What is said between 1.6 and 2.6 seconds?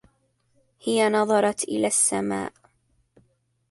إلى السماء.